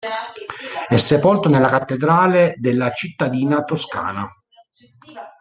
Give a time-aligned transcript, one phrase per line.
[0.87, 4.27] È sepolto nella cattedrale della cittadina toscana.